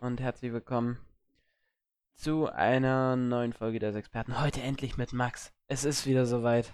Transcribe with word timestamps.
und 0.00 0.20
herzlich 0.20 0.52
willkommen 0.52 0.98
zu 2.14 2.46
einer 2.46 3.16
neuen 3.16 3.52
Folge 3.52 3.78
des 3.78 3.94
Experten. 3.96 4.40
Heute 4.40 4.60
endlich 4.60 4.96
mit 4.96 5.12
Max. 5.12 5.52
Es 5.66 5.84
ist 5.84 6.06
wieder 6.06 6.26
soweit. 6.26 6.72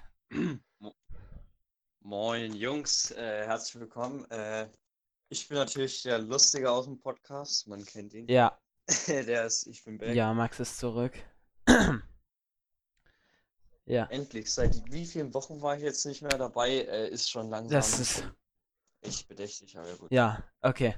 Moin 2.00 2.52
Jungs, 2.54 3.10
äh, 3.12 3.46
herzlich 3.46 3.80
willkommen. 3.80 4.30
Äh, 4.30 4.68
ich 5.29 5.48
bin 5.48 5.56
natürlich 5.56 6.02
der 6.02 6.18
Lustige 6.18 6.71
aus 6.71 6.84
dem 6.84 6.98
Podcast, 6.98 7.66
man 7.66 7.84
kennt 7.84 8.12
ihn. 8.14 8.29
Ja, 8.29 8.58
Der 9.09 9.46
ist, 9.46 9.66
ich 9.66 9.82
bin 9.84 9.96
back. 9.98 10.14
ja, 10.14 10.32
Max 10.34 10.61
ist 10.61 10.79
zurück. 10.79 11.14
ja, 13.86 14.04
Endlich, 14.06 14.52
seit 14.52 14.82
wie 14.93 15.06
vielen 15.06 15.32
Wochen 15.32 15.62
war 15.62 15.77
ich 15.77 15.82
jetzt 15.82 16.04
nicht 16.04 16.20
mehr 16.20 16.36
dabei, 16.36 16.70
äh, 16.82 17.09
ist 17.09 17.30
schon 17.30 17.48
langsam 17.48 17.70
das 17.70 17.98
ist. 17.98 18.30
echt 19.00 19.27
bedächtig, 19.29 19.79
aber 19.79 19.96
gut. 19.96 20.12
Ja, 20.12 20.43
okay. 20.61 20.95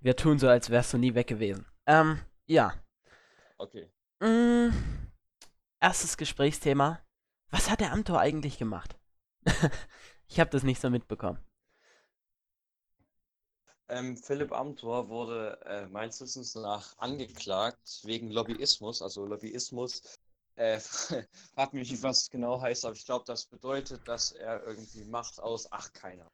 Wir 0.00 0.16
tun 0.16 0.38
so, 0.38 0.48
als 0.48 0.70
wärst 0.70 0.92
du 0.92 0.98
nie 0.98 1.14
weg 1.14 1.26
gewesen. 1.26 1.66
Ähm, 1.86 2.20
ja. 2.46 2.74
Okay. 3.58 3.90
Mm, 4.20 4.70
erstes 5.80 6.16
Gesprächsthema. 6.16 7.00
Was 7.50 7.70
hat 7.70 7.80
der 7.80 7.92
Amtor 7.92 8.20
eigentlich 8.20 8.58
gemacht? 8.58 8.96
ich 10.28 10.40
habe 10.40 10.50
das 10.50 10.62
nicht 10.62 10.80
so 10.80 10.90
mitbekommen. 10.90 11.38
Ähm, 13.88 14.16
Philipp 14.16 14.52
Amthor 14.52 15.08
wurde 15.08 15.60
äh, 15.64 15.86
meines 15.86 16.20
Wissens 16.20 16.54
nach 16.56 16.98
angeklagt 16.98 18.00
wegen 18.04 18.30
Lobbyismus. 18.30 19.00
Also 19.00 19.24
Lobbyismus, 19.24 20.18
äh, 20.56 20.80
frag 21.54 21.72
mich 21.72 21.90
nicht, 21.90 22.02
was 22.02 22.22
es 22.22 22.30
genau 22.30 22.60
heißt, 22.60 22.84
aber 22.84 22.96
ich 22.96 23.04
glaube, 23.04 23.24
das 23.26 23.46
bedeutet, 23.46 24.06
dass 24.08 24.32
er 24.32 24.64
irgendwie 24.64 25.04
Macht 25.04 25.38
aus, 25.38 25.70
ach 25.70 25.92
keiner, 25.92 26.28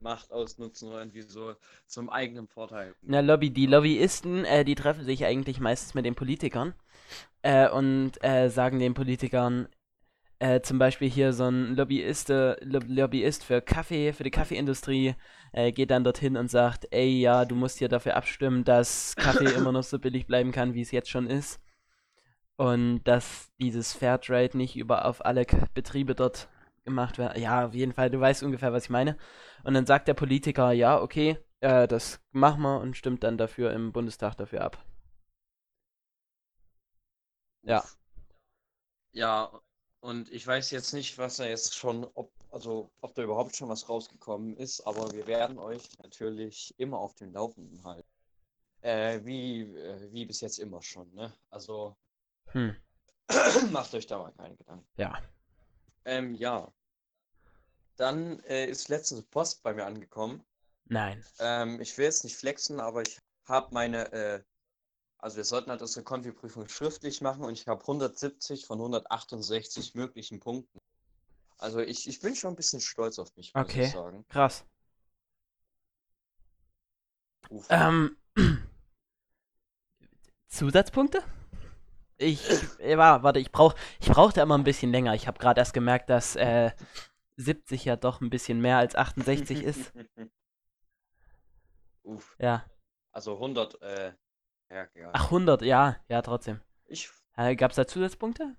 Macht 0.00 0.32
ausnutzen 0.32 0.88
oder 0.88 0.98
irgendwie 0.98 1.22
so 1.22 1.54
zum 1.86 2.10
eigenen 2.10 2.48
Vorteil. 2.48 2.94
Na, 3.02 3.20
Lobby, 3.20 3.50
die 3.50 3.66
Lobbyisten, 3.66 4.44
äh, 4.44 4.64
die 4.64 4.74
treffen 4.74 5.04
sich 5.04 5.24
eigentlich 5.24 5.60
meistens 5.60 5.94
mit 5.94 6.04
den 6.04 6.14
Politikern 6.14 6.74
äh, 7.42 7.68
und 7.68 8.12
äh, 8.24 8.48
sagen 8.50 8.78
den 8.78 8.94
Politikern, 8.94 9.68
äh, 10.38 10.60
zum 10.60 10.78
Beispiel 10.78 11.10
hier 11.10 11.32
so 11.32 11.44
ein 11.46 11.76
Lobbyist, 11.76 12.28
Lo- 12.30 12.54
Lobbyist 12.62 13.44
für 13.44 13.62
Kaffee, 13.62 14.12
für 14.12 14.24
die 14.24 14.30
Kaffeeindustrie, 14.30 15.14
äh, 15.52 15.72
geht 15.72 15.90
dann 15.90 16.04
dorthin 16.04 16.36
und 16.36 16.50
sagt, 16.50 16.88
ey, 16.92 17.20
ja, 17.20 17.44
du 17.44 17.54
musst 17.56 17.78
hier 17.78 17.88
dafür 17.88 18.16
abstimmen, 18.16 18.64
dass 18.64 19.16
Kaffee 19.16 19.46
immer 19.56 19.72
noch 19.72 19.84
so 19.84 19.98
billig 19.98 20.26
bleiben 20.26 20.52
kann, 20.52 20.74
wie 20.74 20.82
es 20.82 20.90
jetzt 20.90 21.10
schon 21.10 21.28
ist. 21.28 21.60
Und 22.56 23.02
dass 23.04 23.50
dieses 23.60 23.92
Fairtrade 23.92 24.56
nicht 24.56 24.76
über 24.76 25.04
auf 25.04 25.24
alle 25.24 25.44
Betriebe 25.74 26.14
dort 26.14 26.48
gemacht 26.86 27.18
wird. 27.18 27.36
Ja, 27.38 27.66
auf 27.66 27.74
jeden 27.74 27.92
Fall, 27.92 28.10
du 28.10 28.20
weißt 28.20 28.42
ungefähr, 28.44 28.72
was 28.72 28.84
ich 28.84 28.90
meine. 28.90 29.18
Und 29.64 29.74
dann 29.74 29.86
sagt 29.86 30.08
der 30.08 30.14
Politiker, 30.14 30.72
ja, 30.72 31.00
okay, 31.02 31.38
äh, 31.60 31.88
das 31.88 32.20
machen 32.32 32.62
wir 32.62 32.80
und 32.80 32.96
stimmt 32.96 33.24
dann 33.24 33.38
dafür 33.38 33.72
im 33.74 33.92
Bundestag 33.92 34.36
dafür 34.36 34.62
ab. 34.62 34.84
Ja. 37.62 37.84
Ja, 39.12 39.50
und 40.00 40.30
ich 40.32 40.46
weiß 40.46 40.70
jetzt 40.70 40.92
nicht, 40.92 41.18
was 41.18 41.38
er 41.40 41.48
jetzt 41.48 41.74
schon, 41.74 42.04
ob, 42.14 42.30
also 42.50 42.90
ob 43.00 43.14
da 43.16 43.22
überhaupt 43.22 43.56
schon 43.56 43.68
was 43.68 43.88
rausgekommen 43.88 44.56
ist, 44.56 44.80
aber 44.86 45.12
wir 45.12 45.26
werden 45.26 45.58
euch 45.58 45.88
natürlich 46.02 46.72
immer 46.78 46.98
auf 46.98 47.14
dem 47.16 47.32
Laufenden 47.32 47.82
halten. 47.84 48.08
Äh, 48.82 49.20
wie, 49.24 49.62
äh, 49.62 50.12
wie 50.12 50.26
bis 50.26 50.40
jetzt 50.42 50.58
immer 50.60 50.82
schon, 50.82 51.12
ne? 51.14 51.34
Also 51.50 51.96
Hm, 52.52 52.70
macht 53.72 53.94
euch 53.94 54.06
da 54.06 54.18
mal 54.18 54.32
keine 54.32 54.56
Gedanken. 54.56 54.86
ja. 54.96 55.20
Ähm, 56.06 56.34
ja. 56.34 56.72
Dann 57.96 58.40
äh, 58.40 58.66
ist 58.66 58.88
letztens 58.88 59.22
Post 59.22 59.62
bei 59.62 59.74
mir 59.74 59.86
angekommen. 59.86 60.42
Nein. 60.88 61.24
Ähm, 61.38 61.80
ich 61.80 61.96
will 61.98 62.04
jetzt 62.06 62.24
nicht 62.24 62.36
flexen, 62.36 62.80
aber 62.80 63.02
ich 63.02 63.18
habe 63.46 63.72
meine, 63.72 64.12
äh, 64.12 64.42
also 65.18 65.38
wir 65.38 65.44
sollten 65.44 65.70
halt 65.70 65.82
unsere 65.82 66.04
Konfi-Prüfung 66.04 66.68
schriftlich 66.68 67.20
machen 67.20 67.44
und 67.44 67.54
ich 67.54 67.66
habe 67.68 67.82
170 67.82 68.66
von 68.66 68.78
168 68.78 69.94
möglichen 69.94 70.40
Punkten. 70.40 70.78
Also 71.58 71.80
ich, 71.80 72.08
ich 72.08 72.20
bin 72.20 72.36
schon 72.36 72.52
ein 72.52 72.56
bisschen 72.56 72.80
stolz 72.80 73.18
auf 73.18 73.34
mich, 73.36 73.54
muss 73.56 73.68
Okay. 73.68 73.84
ich 73.84 73.90
sagen. 73.90 74.24
Krass. 74.28 74.64
Uff. 77.50 77.66
Ähm, 77.70 78.16
Zusatzpunkte? 80.48 81.22
Ich, 82.18 82.40
äh, 82.80 82.96
war, 82.96 83.22
warte, 83.22 83.40
ich 83.40 83.52
brauch, 83.52 83.74
ich 84.00 84.08
brauchte 84.08 84.40
immer 84.40 84.56
ein 84.56 84.64
bisschen 84.64 84.90
länger. 84.90 85.14
Ich 85.14 85.26
habe 85.26 85.38
gerade 85.38 85.60
erst 85.60 85.74
gemerkt, 85.74 86.08
dass 86.10 86.36
äh, 86.36 86.70
70 87.36 87.84
ja 87.84 87.96
doch 87.96 88.20
ein 88.20 88.30
bisschen 88.30 88.60
mehr 88.60 88.78
als 88.78 88.94
68 88.96 89.62
ist. 89.62 89.92
Uff. 92.02 92.36
Ja. 92.38 92.64
Also 93.12 93.34
100, 93.34 93.80
äh, 93.82 94.12
ja, 94.70 94.88
egal. 94.94 95.10
Ach, 95.14 95.24
100, 95.26 95.62
ja, 95.62 95.96
ja, 96.08 96.22
trotzdem. 96.22 96.60
Ich, 96.86 97.10
Äh, 97.36 97.56
Gab 97.56 97.70
es 97.72 97.76
da 97.76 97.86
Zusatzpunkte? 97.86 98.56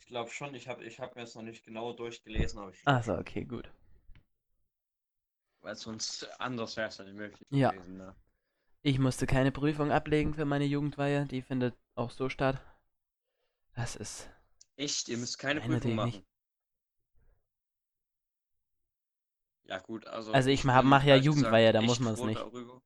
ich 0.00 0.06
glaube 0.06 0.30
schon, 0.30 0.54
ich 0.54 0.68
habe 0.68 0.84
ich 0.84 1.00
hab 1.00 1.16
mir 1.16 1.22
jetzt 1.22 1.34
noch 1.34 1.42
nicht 1.42 1.64
genau 1.64 1.92
durchgelesen, 1.92 2.60
aber 2.60 2.70
ich, 2.70 2.80
Achso, 2.86 3.18
okay, 3.18 3.44
gut. 3.44 3.68
weil 5.62 5.74
sonst 5.74 6.28
anders 6.40 6.76
wäre 6.76 6.88
es 6.88 6.98
ja 6.98 7.04
nicht 7.04 7.14
möglich 7.16 7.40
Ja. 7.50 7.70
gewesen, 7.72 7.96
ne? 7.96 8.14
Ich 8.82 9.00
musste 9.00 9.26
keine 9.26 9.50
Prüfung 9.50 9.90
ablegen 9.90 10.32
für 10.34 10.44
meine 10.44 10.64
Jugendweihe. 10.64 11.26
Die 11.26 11.42
findet 11.42 11.74
auch 11.96 12.10
so 12.10 12.28
statt. 12.28 12.60
Das 13.74 13.96
ist. 13.96 14.30
Echt, 14.76 15.08
ihr 15.08 15.18
müsst 15.18 15.38
keine 15.38 15.60
Prüfung 15.60 15.96
machen. 15.96 16.24
Ja, 19.68 19.78
gut, 19.78 20.06
also. 20.06 20.32
Also 20.32 20.48
ich 20.50 20.60
ich 20.60 20.64
mach- 20.64 20.82
bin 20.82 20.90
mach 20.90 21.04
ja 21.04 21.16
Jugendweihe, 21.16 21.72
da 21.72 21.82
muss 21.82 22.00
man's 22.00 22.18
froh 22.18 22.26
nicht. 22.26 22.40
Darüber. 22.40 22.82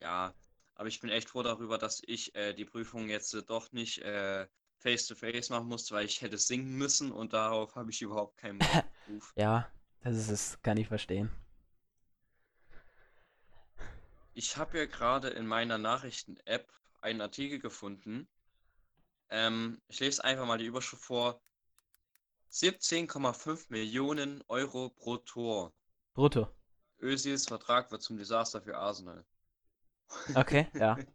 Ja, 0.00 0.32
aber 0.74 0.88
ich 0.88 1.00
bin 1.00 1.10
echt 1.10 1.28
froh 1.30 1.42
darüber, 1.42 1.78
dass 1.78 2.02
ich 2.06 2.34
äh, 2.34 2.52
die 2.54 2.64
Prüfung 2.64 3.08
jetzt 3.08 3.34
äh, 3.34 3.42
doch 3.42 3.72
nicht 3.72 3.98
äh, 3.98 4.46
face-to-face 4.78 5.50
machen 5.50 5.66
musste, 5.68 5.94
weil 5.94 6.06
ich 6.06 6.22
hätte 6.22 6.38
singen 6.38 6.76
müssen 6.76 7.10
und 7.10 7.32
darauf 7.32 7.74
habe 7.74 7.90
ich 7.90 8.00
überhaupt 8.02 8.36
keinen. 8.38 8.60
Uff. 9.08 9.34
Ja, 9.36 9.68
das 10.02 10.16
ist 10.16 10.28
es, 10.30 10.62
kann 10.62 10.76
ich 10.76 10.88
verstehen. 10.88 11.30
Ich 14.32 14.56
habe 14.56 14.78
ja 14.78 14.86
gerade 14.86 15.28
in 15.28 15.46
meiner 15.46 15.76
Nachrichten-App 15.76 16.72
einen 17.02 17.20
Artikel 17.20 17.58
gefunden. 17.58 18.26
Ähm, 19.30 19.80
ich 19.88 20.00
lese 20.00 20.22
einfach 20.24 20.46
mal 20.46 20.58
die 20.58 20.66
Überschrift 20.66 21.02
vor. 21.04 21.40
17,5 22.50 23.66
Millionen 23.68 24.42
Euro 24.48 24.90
pro 24.90 25.18
Tor. 25.18 25.72
Brutto. 26.14 26.48
Özils 27.00 27.46
Vertrag 27.46 27.90
wird 27.90 28.02
zum 28.02 28.16
Desaster 28.16 28.60
für 28.60 28.76
Arsenal. 28.76 29.24
Okay, 30.34 30.68
ja. 30.74 30.98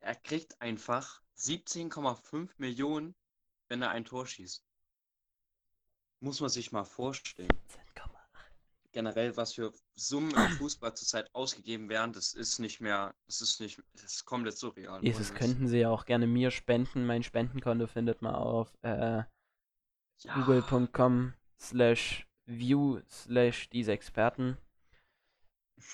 Er 0.00 0.16
kriegt 0.16 0.60
einfach 0.60 1.22
17,5 1.38 2.50
Millionen, 2.58 3.14
wenn 3.68 3.80
er 3.80 3.90
ein 3.90 4.04
Tor 4.04 4.26
schießt. 4.26 4.62
Muss 6.20 6.40
man 6.40 6.50
sich 6.50 6.72
mal 6.72 6.84
vorstellen. 6.84 7.48
Generell, 8.94 9.36
was 9.36 9.54
für 9.54 9.72
Summen 9.96 10.30
im 10.30 10.48
Fußball 10.56 10.94
zurzeit 10.96 11.28
ausgegeben 11.34 11.88
werden, 11.88 12.12
das 12.12 12.32
ist 12.32 12.60
nicht 12.60 12.80
mehr, 12.80 13.12
das 13.26 13.40
ist 13.40 13.60
nicht, 13.60 13.82
das 13.92 14.04
ist 14.04 14.24
komplett 14.24 14.56
surreal. 14.56 15.02
Jesus, 15.04 15.30
Witz. 15.30 15.38
könnten 15.38 15.66
Sie 15.66 15.78
ja 15.80 15.90
auch 15.90 16.04
gerne 16.06 16.26
mir 16.28 16.50
spenden. 16.52 17.04
Mein 17.04 17.24
Spendenkonto 17.24 17.88
findet 17.88 18.22
man 18.22 18.34
auf 18.36 18.72
äh, 18.82 19.24
Ja, 20.22 20.34
google.com 20.36 21.34
slash 21.60 22.26
view 22.46 23.00
slash 23.10 23.68
diese 23.70 23.92
Experten. 23.92 24.56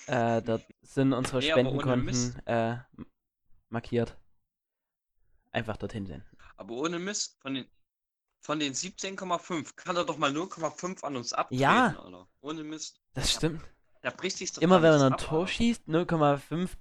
Äh, 0.05 0.41
dort 0.43 0.63
sind 0.83 1.11
unsere 1.13 1.39
Nee, 1.41 1.49
Spendenkonten 1.51 2.39
äh, 2.45 2.77
markiert. 3.69 4.15
Einfach 5.51 5.77
dorthin 5.77 6.05
senden. 6.05 6.37
aber 6.55 6.75
ohne 6.75 6.99
Mist, 6.99 7.37
von 7.41 7.55
den, 7.55 7.67
von 8.41 8.59
den 8.59 8.73
17,5 8.73 9.75
kann 9.75 9.95
er 9.97 10.05
doch 10.05 10.17
mal 10.17 10.31
0,5 10.31 11.03
an 11.03 11.15
uns 11.17 11.33
abtreten, 11.33 11.61
Ja. 11.61 12.20
Ohne 12.41 12.63
Mist. 12.63 13.01
Das 13.13 13.31
stimmt. 13.31 13.63
Da 14.01 14.09
bricht 14.09 14.37
sich 14.37 14.57
Immer 14.61 14.81
wenn 14.81 14.97
man 14.97 15.13
ein 15.13 15.17
Tor 15.17 15.47
schießt, 15.47 15.87
0,5, 15.87 16.71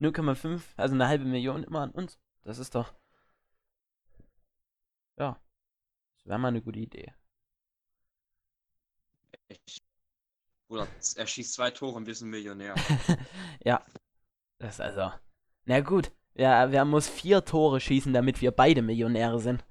0,5, 0.00 0.62
also 0.76 0.94
eine 0.94 1.08
halbe 1.08 1.24
Million 1.24 1.64
immer 1.64 1.80
an 1.80 1.90
uns. 1.90 2.20
Das 2.44 2.58
ist 2.58 2.74
doch. 2.74 2.94
Ja. 5.16 5.40
Das 6.16 6.26
wäre 6.26 6.38
mal 6.38 6.48
eine 6.48 6.62
gute 6.62 6.78
Idee. 6.78 7.12
Bruder, 10.68 10.88
er 11.16 11.26
schießt 11.26 11.54
zwei 11.54 11.70
Tore 11.70 11.96
und 11.96 12.06
wir 12.06 12.14
sind 12.14 12.30
Millionär. 12.30 12.74
ja. 13.64 13.84
Das 14.58 14.74
ist 14.74 14.80
also. 14.80 15.12
Na 15.64 15.80
gut. 15.80 16.12
Ja, 16.34 16.70
wer 16.72 16.84
muss 16.84 17.08
vier 17.08 17.44
Tore 17.44 17.80
schießen, 17.80 18.12
damit 18.12 18.40
wir 18.40 18.50
beide 18.50 18.82
Millionäre 18.82 19.38
sind? 19.40 19.64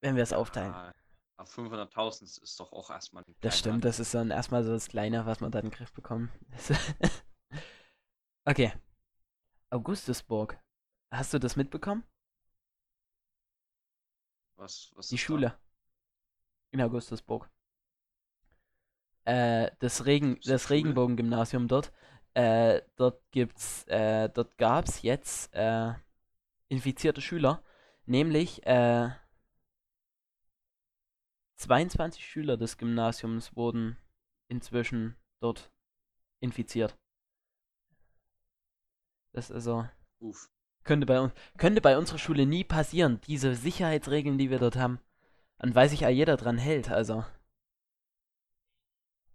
Wenn 0.00 0.16
wir 0.16 0.22
es 0.22 0.32
aufteilen. 0.32 0.74
Ah, 1.36 1.42
aber 1.42 1.46
500.000 1.50 2.30
ist- 2.42 2.60
doch 2.60 2.72
auch 2.72 2.90
erstmal 2.90 3.24
ein 3.26 3.34
Das 3.40 3.58
stimmt, 3.58 3.84
das 3.84 4.00
ist 4.00 4.14
dann 4.14 4.30
erstmal 4.30 4.64
so 4.64 4.72
das 4.72 4.88
Kleine, 4.88 5.26
was 5.26 5.40
man 5.40 5.50
dann 5.50 5.64
in 5.64 5.70
den 5.70 5.76
Griff 5.76 5.92
bekommen. 5.92 6.30
okay. 8.46 8.72
Augustusburg. 9.70 10.58
Hast 11.10 11.34
du 11.34 11.38
das 11.38 11.56
mitbekommen? 11.56 12.02
Was, 14.56 14.90
was 14.96 15.08
Die 15.08 15.14
ist 15.14 15.22
da? 15.22 15.24
Schule. 15.26 15.58
In 16.72 16.82
Augustusburg. 16.82 17.48
äh, 19.24 19.70
das, 19.78 20.06
Regen, 20.06 20.38
das 20.44 20.68
Schule? 20.68 20.70
Regenbogen-Gymnasium 20.70 21.68
dort, 21.68 21.92
äh, 22.34 22.82
dort 22.96 23.20
gibt's, 23.30 23.84
äh, 23.88 24.28
dort 24.28 24.56
gab's 24.58 25.02
jetzt 25.02 25.52
äh, 25.54 25.92
infizierte 26.68 27.20
Schüler, 27.20 27.62
nämlich 28.06 28.66
äh, 28.66 29.10
22 31.64 32.22
Schüler 32.22 32.58
des 32.58 32.76
Gymnasiums 32.76 33.56
wurden 33.56 33.96
inzwischen 34.48 35.16
dort 35.40 35.72
infiziert. 36.40 36.94
Das 39.32 39.48
ist 39.48 39.52
also 39.52 39.88
Uff. 40.20 40.50
könnte 40.84 41.06
bei 41.06 41.18
uns 41.18 41.32
könnte 41.56 41.80
bei 41.80 41.96
unserer 41.96 42.18
Schule 42.18 42.44
nie 42.44 42.64
passieren. 42.64 43.18
Diese 43.26 43.54
Sicherheitsregeln, 43.54 44.36
die 44.36 44.50
wir 44.50 44.58
dort 44.58 44.76
haben, 44.76 45.00
an 45.56 45.74
weiß 45.74 45.92
sich 45.92 46.00
ja 46.00 46.10
jeder 46.10 46.36
dran 46.36 46.58
hält. 46.58 46.90
Also 46.90 47.24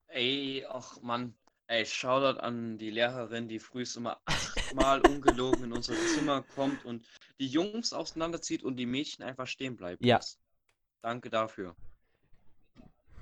Ey, 0.10 0.66
ach 0.70 1.02
Mann. 1.02 1.34
Ey, 1.66 1.84
Shoutout 1.86 2.40
an 2.40 2.78
die 2.78 2.92
Lehrerin, 2.92 3.48
die 3.48 3.60
frühst 3.60 3.98
immer 3.98 4.22
achtmal 4.26 5.02
ungelogen 5.02 5.64
in 5.64 5.74
unser 5.74 5.96
Zimmer 5.96 6.44
kommt 6.54 6.86
und 6.86 7.08
die 7.40 7.48
Jungs 7.48 7.92
auseinanderzieht 7.92 8.64
und 8.64 8.78
die 8.78 8.86
Mädchen 8.86 9.26
einfach 9.26 9.48
stehen 9.48 9.76
bleiben 9.76 10.06
Ja. 10.06 10.20
Danke 11.02 11.32
dafür. 11.32 11.76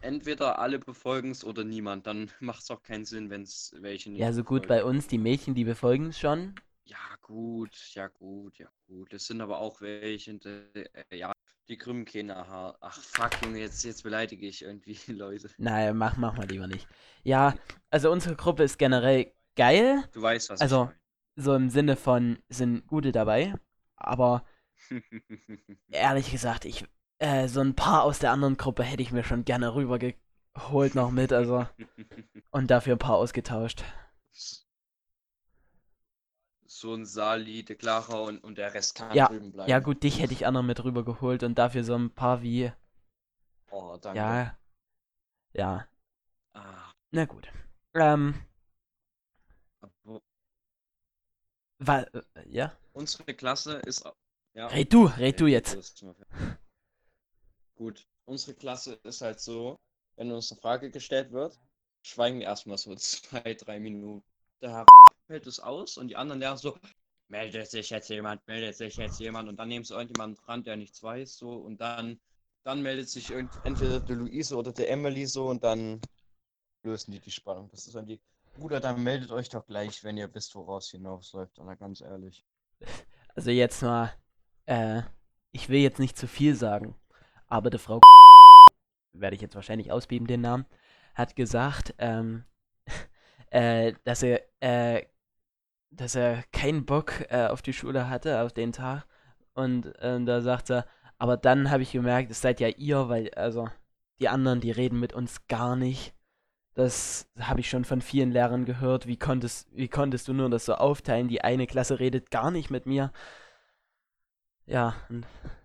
Entweder 0.02 0.60
alle 0.60 0.80
befolgen 0.80 1.32
es 1.32 1.44
oder 1.44 1.64
niemand. 1.64 2.08
Dann 2.08 2.32
macht 2.40 2.64
es 2.64 2.72
auch 2.72 2.82
keinen 2.82 3.06
Sinn, 3.06 3.30
wenn 3.30 3.44
es 3.44 3.74
welche 3.80 4.10
nicht 4.12 4.24
ja, 4.24 4.34
so 4.34 4.44
gut 4.44 4.68
bei 4.68 4.84
befolgen. 4.84 4.84
uns 4.84 5.08
die 5.08 5.18
Mädchen, 5.18 5.56
die 5.56 5.64
befolgen 5.64 6.08
es 6.08 6.20
schon. 6.20 6.56
Ja, 6.86 6.98
gut, 7.22 7.76
ja, 7.94 8.08
gut, 8.08 8.58
ja, 8.58 8.70
gut. 8.88 9.14
Es 9.14 9.28
sind 9.28 9.42
aber 9.42 9.60
auch 9.60 9.82
welche, 9.82 10.36
die, 10.36 10.48
äh, 11.10 11.18
ja, 11.18 11.34
die 11.68 11.78
krümmen 11.78 12.06
keine 12.06 12.36
Haar. 12.36 12.78
Ach, 12.82 13.00
fuck, 13.02 13.42
Junge, 13.44 13.60
jetzt, 13.60 13.84
jetzt 13.84 14.04
beleidige 14.04 14.48
ich 14.48 14.62
irgendwie 14.64 14.98
Leute. 15.12 15.50
Nein, 15.58 15.98
mach, 15.98 16.18
mach 16.18 16.36
mal 16.38 16.48
lieber 16.48 16.68
nicht. 16.68 16.88
Ja, 17.24 17.56
also 17.90 18.12
unsere 18.12 18.36
Gruppe 18.36 18.64
ist 18.64 18.78
generell 18.78 19.34
geil, 19.56 20.04
Du 20.12 20.22
weißt, 20.22 20.50
was 20.50 20.62
Also, 20.62 20.92
so 21.36 21.56
im 21.56 21.70
Sinne 21.70 21.98
von 21.98 22.40
sind 22.50 22.88
gute 22.88 23.12
dabei, 23.14 23.56
aber 23.98 24.46
ich 25.90 25.98
ehrlich 25.98 26.32
gesagt, 26.32 26.66
ich 26.66 26.86
äh, 27.20 27.48
so 27.48 27.62
ein 27.62 27.76
paar 27.76 28.04
aus 28.04 28.20
der 28.20 28.32
anderen 28.32 28.58
Gruppe 28.58 28.84
hätte 28.84 29.02
ich 29.04 29.12
mir 29.12 29.24
schon 29.24 29.46
gerne 29.46 29.74
rübergeholt 29.76 30.96
noch 30.96 31.12
mit, 31.12 31.34
also 31.34 31.66
und 32.52 32.72
dafür 32.72 32.96
ein 32.96 33.00
paar 33.00 33.16
ausgetauscht. 33.16 33.84
So 36.68 36.94
ein 36.94 37.06
Sali, 37.06 37.64
der 37.64 37.76
Clara 37.76 38.20
und, 38.20 38.44
und 38.44 38.58
der 38.58 38.74
Rest 38.74 38.96
kann 38.96 39.16
Ja, 39.16 39.28
drüben 39.28 39.52
bleiben. 39.52 39.70
Ja 39.70 39.80
gut, 39.80 40.04
dich 40.04 40.22
hätte 40.22 40.34
ich 40.34 40.46
auch 40.46 40.52
noch 40.52 40.64
mit 40.64 40.84
rübergeholt 40.84 41.44
und 41.44 41.58
dafür 41.58 41.84
so 41.84 41.96
ein 41.96 42.12
paar 42.12 42.42
wie 42.42 42.72
Oh, 43.72 43.98
danke. 43.98 44.20
ja 44.20 44.58
ja, 45.54 45.88
Ah, 46.54 46.94
na 47.12 47.26
gut. 47.26 47.48
Ähm, 47.96 48.36
wa, 51.80 52.02
äh, 52.14 52.22
ja? 52.50 52.72
unsere 52.94 53.34
Klasse 53.34 53.82
ist. 53.86 54.04
Ja, 54.54 54.68
Red 54.68 54.94
du, 54.94 55.06
red 55.06 55.40
du 55.40 55.48
jetzt. 55.48 55.76
das 55.78 55.90
ist 55.90 56.04
mal 56.04 56.14
fair. 56.14 56.58
Gut, 57.78 58.08
unsere 58.26 58.56
Klasse 58.56 59.00
ist 59.04 59.22
halt 59.22 59.40
so, 59.40 59.80
wenn 60.16 60.32
uns 60.32 60.52
eine 60.52 60.60
Frage 60.60 60.90
gestellt 60.90 61.32
wird, 61.32 61.60
schweigen 62.02 62.40
wir 62.40 62.48
erstmal 62.48 62.78
so 62.78 62.94
zwei, 62.96 63.54
drei 63.54 63.80
Minuten. 63.80 64.24
Herr 64.62 64.86
fällt 65.28 65.46
es 65.46 65.60
aus 65.60 65.98
und 65.98 66.08
die 66.08 66.16
anderen 66.16 66.40
lernen 66.40 66.58
so, 66.58 66.76
meldet 67.28 67.70
sich 67.70 67.92
jetzt 67.92 68.10
jemand, 68.10 68.46
meldet 68.48 68.76
sich 68.76 68.96
jetzt 68.96 69.20
jemand 69.20 69.48
und 69.48 69.58
dann 69.58 69.68
nehmen 69.68 69.86
sie 69.86 69.94
irgendjemanden 69.94 70.44
dran, 70.44 70.64
der 70.64 70.78
nichts 70.78 71.04
weiß, 71.04 71.38
so 71.38 71.52
und 71.52 71.80
dann, 71.80 72.20
dann 72.64 72.82
meldet 72.82 73.10
sich 73.10 73.30
entweder 73.30 74.00
die 74.00 74.14
Luise 74.14 74.56
oder 74.56 74.72
der 74.72 74.90
Emily 74.90 75.28
so 75.28 75.48
und 75.48 75.64
dann 75.64 76.02
lösen 76.84 77.12
die 77.12 77.20
die 77.20 77.32
Spannung. 77.32 77.70
Das 77.70 77.86
ist 77.86 77.96
dann 77.96 78.08
die, 78.08 78.20
Bruder, 78.56 78.80
dann 78.80 79.04
meldet 79.04 79.30
euch 79.32 79.50
doch 79.50 79.68
gleich, 79.68 80.04
wenn 80.04 80.18
ihr 80.18 80.34
wisst, 80.34 80.56
woraus 80.56 80.90
hinausläuft, 80.90 81.60
oder 81.60 81.76
ganz 81.76 82.02
ehrlich. 82.02 82.44
Also 83.36 83.52
jetzt 83.52 83.84
mal, 83.84 84.12
äh, 84.66 85.04
ich 85.52 85.70
will 85.70 85.80
jetzt 85.80 86.00
nicht 86.00 86.18
zu 86.18 86.28
viel 86.28 86.56
sagen, 86.56 86.96
aber 87.48 87.70
die 87.70 87.78
Frau 87.78 88.00
werde 89.14 89.36
ich 89.36 89.42
jetzt 89.42 89.56
wahrscheinlich 89.56 89.92
ausbieben, 89.92 90.28
den 90.28 90.42
Namen, 90.42 90.66
hat 91.16 91.36
gesagt, 91.36 91.96
ähm, 91.98 92.46
äh, 93.50 93.94
dass 94.04 94.24
er, 94.24 94.42
äh, 94.60 95.06
dass 95.90 96.16
er 96.16 96.44
keinen 96.52 96.86
Bock 96.86 97.26
äh, 97.30 97.48
auf 97.48 97.62
die 97.62 97.74
Schule 97.74 98.10
hatte, 98.10 98.42
auf 98.42 98.54
den 98.54 98.72
Tag. 98.72 99.06
Und 99.54 99.94
ähm, 100.00 100.26
da 100.26 100.42
sagt 100.42 100.70
er, 100.70 100.86
aber 101.18 101.38
dann 101.38 101.72
habe 101.72 101.84
ich 101.84 101.92
gemerkt, 101.92 102.30
es 102.30 102.42
seid 102.42 102.60
ja 102.60 102.68
ihr, 102.68 103.10
weil, 103.10 103.34
also, 103.34 103.70
die 104.20 104.30
anderen, 104.30 104.62
die 104.62 104.72
reden 104.72 105.00
mit 105.00 105.14
uns 105.14 105.48
gar 105.48 105.76
nicht. 105.76 106.14
Das 106.76 107.28
habe 107.40 107.60
ich 107.60 107.70
schon 107.70 107.86
von 107.86 108.02
vielen 108.02 108.32
Lehrern 108.32 108.66
gehört. 108.66 109.08
Wie 109.08 109.18
konntest, 109.18 109.68
wie 109.76 109.88
konntest 109.88 110.28
du 110.28 110.34
nur 110.34 110.50
das 110.50 110.66
so 110.66 110.76
aufteilen? 110.76 111.28
Die 111.28 111.42
eine 111.44 111.66
Klasse 111.66 112.00
redet 112.00 112.30
gar 112.30 112.52
nicht 112.52 112.70
mit 112.70 112.86
mir. 112.86 113.12
Ja, 114.68 114.96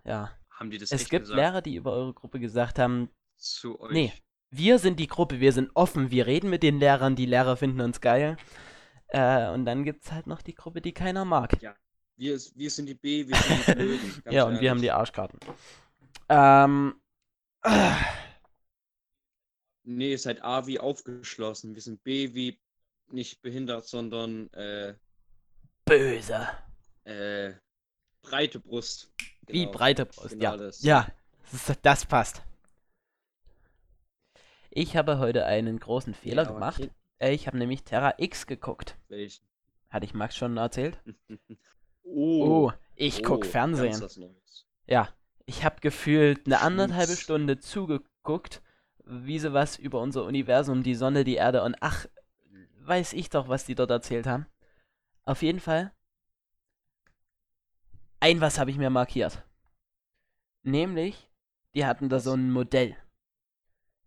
ja. 0.05 0.31
Haben 0.63 0.71
die 0.71 0.77
das 0.77 0.93
Es 0.93 1.09
gibt 1.09 1.25
gesagt 1.25 1.35
Lehrer, 1.37 1.61
die 1.61 1.75
über 1.75 1.91
eure 1.91 2.13
Gruppe 2.13 2.39
gesagt 2.39 2.79
haben, 2.79 3.09
zu 3.35 3.81
euch? 3.81 3.91
Nee. 3.91 4.13
wir 4.49 4.79
sind 4.79 4.97
die 4.97 5.07
Gruppe, 5.07 5.41
wir 5.41 5.51
sind 5.51 5.69
offen, 5.73 6.09
wir 6.09 6.25
reden 6.25 6.49
mit 6.49 6.63
den 6.63 6.79
Lehrern, 6.79 7.17
die 7.17 7.25
Lehrer 7.25 7.57
finden 7.57 7.81
uns 7.81 7.99
geil. 7.99 8.37
Äh, 9.07 9.49
und 9.49 9.65
dann 9.65 9.83
gibt's 9.83 10.13
halt 10.13 10.25
noch 10.25 10.41
die 10.41 10.55
Gruppe, 10.55 10.79
die 10.79 10.93
keiner 10.93 11.25
mag. 11.25 11.51
Wir, 12.15 12.39
wir 12.55 12.71
sind 12.71 12.85
die 12.85 12.93
B, 12.93 13.27
wir 13.27 13.35
sind 13.35 13.67
die 13.67 13.71
Blöden. 13.73 14.23
ja, 14.29 14.45
und 14.45 14.61
wir 14.61 14.69
haben 14.69 14.79
die 14.79 14.87
ehrlich. 14.87 14.99
Arschkarten. 14.99 15.37
Ähm, 16.29 16.95
äh, 17.63 17.91
Nee, 19.85 20.11
ihr 20.11 20.17
seid 20.17 20.41
A 20.45 20.65
wie 20.65 20.79
aufgeschlossen. 20.79 21.75
Wir 21.75 21.81
sind 21.81 22.01
B 22.05 22.33
wie 22.33 22.57
nicht 23.11 23.41
behindert, 23.41 23.85
sondern 23.85 24.49
äh, 24.53 24.95
böse. 25.83 26.47
äh, 27.03 27.51
breite 28.21 28.61
Brust. 28.61 29.11
Wie 29.47 29.59
Genau. 29.65 29.71
breite 29.71 30.05
Brust, 30.05 30.29
Genau 30.31 30.43
ja. 30.51 30.57
das. 30.57 30.83
Ja, 30.83 31.07
das, 31.81 32.05
passt. 32.05 32.43
Ich 34.71 34.95
habe 34.97 35.19
heute 35.19 35.45
einen 35.45 35.79
großen 35.79 36.13
Fehler 36.13 36.43
Ja, 36.43 36.51
gemacht. 36.51 36.77
Kind- 36.77 36.93
Äh, 37.19 37.33
Ich 37.33 37.47
habe 37.47 37.57
nämlich 37.57 37.83
Terra 37.83 38.15
X 38.17 38.47
geguckt. 38.47 38.97
Welchen? 39.07 39.45
Hatte 39.89 40.05
ich 40.05 40.13
Max 40.13 40.35
schon 40.35 40.57
erzählt? 40.57 40.97
Oh, 42.05 42.67
Oh, 42.67 42.71
ich 42.95 43.23
guck 43.23 43.45
oh, 43.45 43.47
Fernsehen. 43.47 44.03
Ja, 44.87 45.07
ich 45.45 45.63
habe 45.63 45.79
gefühlt 45.79 46.45
eine 46.45 46.59
anderthalbe? 46.59 47.15
Stunde 47.15 47.59
zugeguckt, 47.59 48.61
wie 49.05 49.39
sie 49.39 49.53
was 49.53 49.77
über 49.77 50.01
unser 50.01 50.25
Universum, 50.25 50.83
die 50.83 50.95
Sonne, 50.95 51.23
die 51.23 51.35
Erde 51.35 51.63
und 51.63 51.75
ach, 51.79 52.05
weiß 52.79 53.13
ich 53.13 53.29
doch, 53.29 53.47
was 53.47 53.63
die 53.65 53.73
dort 53.75 53.89
erzählt 53.89 54.27
haben. 54.27 54.47
Auf 55.23 55.41
jeden 55.43 55.61
Fall. 55.61 55.93
Ein 58.23 58.39
was 58.39 58.57
habe 58.57 58.71
ich 58.71 58.77
mir 58.77 58.89
markiert. 58.89 59.43
Nämlich, 60.61 61.29
die 61.73 61.85
hatten 61.85 62.07
da 62.07 62.21
so 62.21 62.31
ein 62.31 62.53
Modell. 62.53 62.95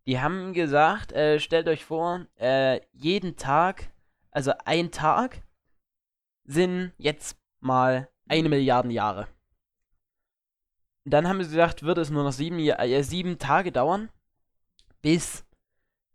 Die 0.07 0.19
haben 0.19 0.55
gesagt, 0.55 1.13
äh, 1.13 1.39
stellt 1.39 1.69
euch 1.69 1.85
vor, 1.85 2.27
äh, 2.37 2.81
jeden 2.95 3.37
Tag, 3.37 3.93
also 4.31 4.55
ein 4.65 4.91
Tag, 4.91 5.43
sind 6.45 6.95
jetzt 6.97 7.37
mal 7.61 8.09
eine 8.27 8.49
Milliarde 8.49 8.91
Jahre. 8.91 9.29
Dann 11.05 11.29
haben 11.29 11.45
sie 11.45 11.51
gesagt, 11.51 11.83
wird 11.83 11.99
es 11.99 12.09
nur 12.09 12.25
noch 12.25 12.33
sieben, 12.33 12.59
äh, 12.59 13.03
sieben 13.03 13.39
Tage 13.39 13.71
dauern, 13.71 14.09
bis, 15.03 15.45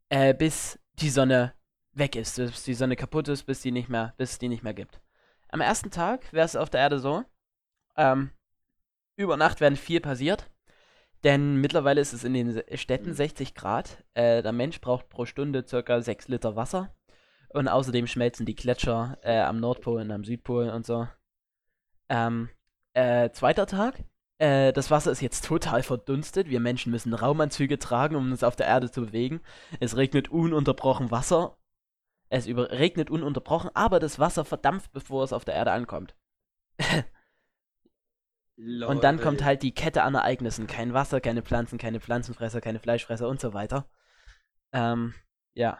äh, 0.09 0.33
bis 0.33 0.79
die 0.93 1.11
Sonne 1.11 1.53
weg 1.91 2.15
ist, 2.15 2.37
bis 2.37 2.63
die 2.63 2.73
Sonne 2.73 2.95
kaputt 2.95 3.27
ist, 3.27 3.43
bis 3.43 3.61
die 3.61 3.71
nicht 3.71 3.89
mehr, 3.89 4.15
bis 4.17 4.31
es 4.31 4.39
die 4.39 4.49
nicht 4.49 4.63
mehr 4.63 4.73
gibt. 4.73 4.99
Am 5.49 5.61
ersten 5.61 5.91
Tag 5.91 6.33
wäre 6.33 6.47
es 6.47 6.55
auf 6.55 6.71
der 6.71 6.81
Erde 6.81 6.97
so, 6.97 7.25
ähm, 7.97 8.31
über 9.15 9.37
Nacht 9.37 9.61
werden 9.61 9.75
viel 9.75 10.01
passiert, 10.01 10.49
denn 11.23 11.57
mittlerweile 11.57 12.01
ist 12.01 12.13
es 12.13 12.23
in 12.23 12.33
den 12.33 12.63
Städten 12.77 13.09
Mhm. 13.09 13.15
60 13.15 13.53
Grad. 13.53 14.03
Äh, 14.13 14.41
der 14.41 14.51
Mensch 14.51 14.81
braucht 14.81 15.09
pro 15.09 15.25
Stunde 15.25 15.65
circa 15.67 16.01
6 16.01 16.27
Liter 16.27 16.55
Wasser. 16.55 16.95
Und 17.49 17.67
außerdem 17.67 18.07
schmelzen 18.07 18.45
die 18.45 18.55
Gletscher 18.55 19.17
äh, 19.21 19.39
am 19.39 19.59
Nordpol 19.59 20.01
und 20.01 20.11
am 20.11 20.23
Südpol 20.23 20.69
und 20.69 20.85
so. 20.85 21.07
Ähm, 22.09 22.49
äh, 22.93 23.29
zweiter 23.31 23.67
Tag. 23.67 24.03
Äh, 24.39 24.73
das 24.73 24.89
Wasser 24.89 25.11
ist 25.11 25.21
jetzt 25.21 25.45
total 25.45 25.83
verdunstet. 25.83 26.49
Wir 26.49 26.59
Menschen 26.59 26.91
müssen 26.91 27.13
Raumanzüge 27.13 27.77
tragen, 27.77 28.15
um 28.15 28.31
uns 28.31 28.43
auf 28.43 28.55
der 28.55 28.67
Erde 28.67 28.89
zu 28.89 29.01
bewegen. 29.01 29.41
Es 29.79 29.97
regnet 29.97 30.29
ununterbrochen 30.29 31.11
Wasser. 31.11 31.57
Es 32.29 32.47
regnet 32.47 33.11
ununterbrochen, 33.11 33.69
aber 33.73 33.99
das 33.99 34.17
Wasser 34.17 34.45
verdampft, 34.45 34.93
bevor 34.93 35.23
es 35.25 35.33
auf 35.33 35.43
der 35.43 35.55
Erde 35.55 35.73
ankommt. 35.73 36.15
Und 38.87 39.03
dann 39.03 39.19
kommt 39.19 39.39
Lol. 39.39 39.45
halt 39.45 39.63
die 39.63 39.73
Kette 39.73 40.03
an 40.03 40.13
Ereignissen. 40.13 40.67
Kein 40.67 40.93
Wasser, 40.93 41.19
keine 41.19 41.41
Pflanzen, 41.41 41.79
keine 41.79 41.99
Pflanzenfresser, 41.99 42.61
keine 42.61 42.79
Fleischfresser 42.79 43.27
und 43.27 43.39
so 43.39 43.53
weiter. 43.53 43.89
Ähm, 44.71 45.15
ja, 45.53 45.79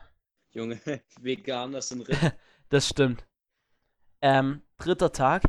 Junge, 0.54 0.80
Veganer 1.22 1.82
sind 1.82 2.02
richtig. 2.08 2.34
das 2.70 2.88
stimmt. 2.88 3.26
Ähm, 4.22 4.62
dritter 4.78 5.12
Tag. 5.12 5.44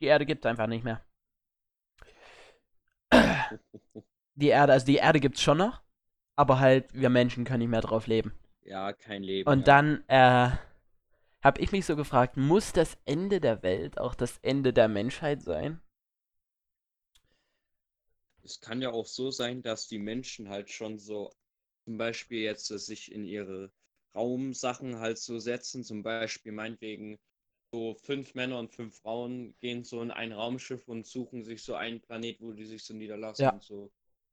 Die 0.00 0.06
Erde 0.06 0.26
gibt 0.26 0.46
einfach 0.46 0.66
nicht 0.66 0.84
mehr. 0.84 1.04
Die 4.34 4.48
Erde, 4.48 4.72
also 4.72 4.86
die 4.86 4.96
Erde 4.96 5.20
gibt's 5.20 5.42
schon 5.42 5.58
noch, 5.58 5.82
aber 6.36 6.58
halt 6.58 6.92
wir 6.94 7.10
Menschen 7.10 7.44
können 7.44 7.58
nicht 7.58 7.68
mehr 7.68 7.82
drauf 7.82 8.06
leben. 8.06 8.32
Ja, 8.62 8.94
kein 8.94 9.22
Leben. 9.22 9.48
Und 9.48 9.60
ja. 9.60 9.64
dann 9.64 10.04
äh, 10.08 10.56
habe 11.42 11.60
ich 11.60 11.70
mich 11.70 11.84
so 11.84 11.96
gefragt, 11.96 12.38
muss 12.38 12.72
das 12.72 12.96
Ende 13.04 13.40
der 13.40 13.62
Welt 13.62 13.98
auch 13.98 14.14
das 14.14 14.38
Ende 14.38 14.72
der 14.72 14.88
Menschheit 14.88 15.42
sein? 15.42 15.82
Es 18.44 18.60
kann 18.60 18.82
ja 18.82 18.90
auch 18.90 19.06
so 19.06 19.30
sein, 19.30 19.62
dass 19.62 19.88
die 19.88 19.98
Menschen 19.98 20.48
halt 20.48 20.70
schon 20.70 20.98
so, 20.98 21.30
zum 21.84 21.98
Beispiel 21.98 22.40
jetzt 22.42 22.66
sich 22.66 23.10
in 23.12 23.24
ihre 23.24 23.72
Raumsachen 24.14 24.98
halt 24.98 25.18
so 25.18 25.38
setzen, 25.38 25.84
zum 25.84 26.02
Beispiel 26.02 26.52
meinetwegen 26.52 27.18
so 27.72 27.94
fünf 27.94 28.34
Männer 28.34 28.58
und 28.58 28.72
fünf 28.72 28.98
Frauen 28.98 29.54
gehen 29.60 29.84
so 29.84 30.02
in 30.02 30.10
ein 30.10 30.32
Raumschiff 30.32 30.86
und 30.88 31.06
suchen 31.06 31.42
sich 31.44 31.62
so 31.62 31.74
einen 31.74 32.00
Planet, 32.00 32.40
wo 32.40 32.52
die 32.52 32.66
sich 32.66 32.84
so 32.84 32.94
niederlassen 32.94 33.44
Ja. 33.44 33.52
und 33.52 33.62
so. 33.62 33.90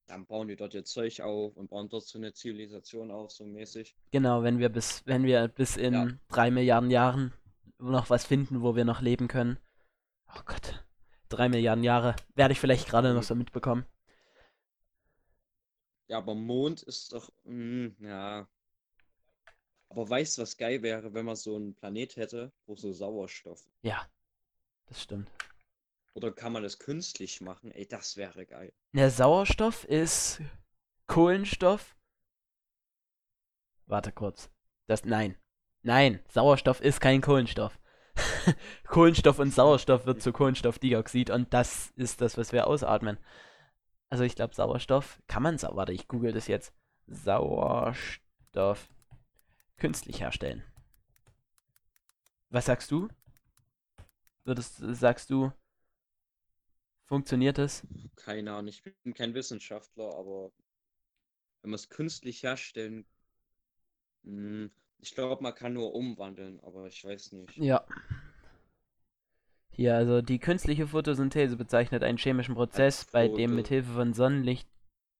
Dann 0.08 0.26
bauen 0.26 0.48
die 0.48 0.56
dort 0.56 0.74
ihr 0.74 0.84
Zeug 0.84 1.22
auf 1.22 1.56
und 1.56 1.70
bauen 1.70 1.88
dort 1.88 2.06
so 2.06 2.18
eine 2.18 2.34
Zivilisation 2.34 3.12
auf, 3.12 3.32
so 3.32 3.46
mäßig. 3.46 3.96
Genau, 4.12 4.44
wenn 4.44 4.60
wir 4.60 4.70
bis, 4.70 5.04
wenn 5.06 5.24
wir 5.24 5.48
bis 5.48 5.78
in 5.78 5.94
Ja. 5.94 6.08
drei 6.30 6.52
Milliarden 6.52 6.90
Jahren 6.92 7.32
noch 7.78 8.10
was 8.10 8.26
finden, 8.26 8.62
wo 8.62 8.76
wir 8.76 8.86
noch 8.86 9.02
leben 9.02 9.28
können. 9.28 9.58
Oh 10.36 10.42
Gott, 10.46 10.84
drei 11.30 11.48
Milliarden 11.48 11.84
Jahre 11.84 12.16
werde 12.36 12.52
ich 12.54 12.60
vielleicht 12.60 12.90
gerade 12.90 13.14
noch 13.14 13.24
so 13.24 13.36
mitbekommen. 13.36 13.86
Ja, 16.10 16.18
aber 16.18 16.34
Mond 16.34 16.82
ist 16.84 17.14
doch, 17.14 17.32
mm, 17.44 17.90
ja. 18.00 18.48
Aber 19.90 20.10
weißt 20.10 20.38
du, 20.38 20.42
was 20.42 20.58
geil 20.58 20.82
wäre, 20.82 21.14
wenn 21.14 21.26
man 21.26 21.36
so 21.36 21.56
einen 21.56 21.76
Planet 21.76 22.16
hätte, 22.16 22.52
wo 22.66 22.76
so 22.76 22.92
Sauerstoff. 22.92 23.64
Ja, 23.84 24.08
das 24.88 25.04
stimmt. 25.04 25.30
Oder 26.16 26.32
kann 26.32 26.52
man 26.52 26.64
das 26.64 26.80
künstlich 26.80 27.42
machen? 27.42 27.72
Ey, 27.72 27.88
das 27.88 28.18
wäre 28.18 28.46
geil. 28.46 28.74
Der 28.94 29.12
Sauerstoff 29.12 29.86
ist 29.86 30.42
Kohlenstoff. 31.06 31.96
Warte 33.86 34.12
kurz. 34.12 34.50
Das 34.88 35.06
nein. 35.06 35.38
Nein, 35.84 36.24
Sauerstoff 36.28 36.82
ist 36.82 37.02
kein 37.02 37.22
Kohlenstoff. 37.22 37.80
Kohlenstoff 38.88 39.38
und 39.38 39.54
Sauerstoff 39.54 40.08
wird 40.08 40.24
zu 40.24 40.34
Kohlenstoffdioxid 40.34 41.30
und 41.30 41.54
das 41.54 41.92
ist 41.96 42.20
das, 42.22 42.36
was 42.38 42.52
wir 42.52 42.66
ausatmen. 42.66 43.20
Also 44.10 44.24
ich 44.24 44.36
glaube 44.36 44.56
Sauerstoff 44.56 45.22
kann 45.28 45.44
man 45.44 45.58
sau 45.58 45.76
warte, 45.76 45.94
ich 45.94 46.08
google 46.08 46.32
das 46.32 46.48
jetzt. 46.48 46.74
Sauerstoff 47.08 48.90
künstlich 49.78 50.22
herstellen. 50.22 50.64
Was 52.50 52.66
sagst 52.66 52.92
du? 52.92 53.08
Würdest 54.44 54.78
sagst 54.78 55.30
du 55.30 55.52
funktioniert 57.10 57.58
es? 57.58 57.86
Keine 58.16 58.54
Ahnung, 58.54 58.70
ich 58.70 58.84
bin 58.84 59.14
kein 59.14 59.34
Wissenschaftler, 59.34 60.16
aber 60.16 60.52
wenn 61.62 61.72
man 61.72 61.76
es 61.76 61.90
künstlich 61.90 62.44
herstellen, 62.44 63.06
mm, 64.24 64.68
ich 65.00 65.16
glaube, 65.16 65.42
man 65.42 65.56
kann 65.56 65.74
nur 65.74 65.94
umwandeln, 65.96 66.60
aber 66.62 66.88
ich 66.88 67.04
weiß 67.04 67.32
nicht. 67.34 67.58
Ja. 67.58 67.84
Hier, 69.80 69.96
also 69.96 70.22
die 70.22 70.40
künstliche 70.40 70.88
Photosynthese 70.88 71.56
bezeichnet 71.56 72.04
einen 72.04 72.18
chemischen 72.18 72.54
Prozess, 72.54 73.06
bei 73.06 73.30
dem 73.30 73.56
mithilfe 73.56 73.94
von 73.94 74.12
Sonnenlicht 74.12 74.68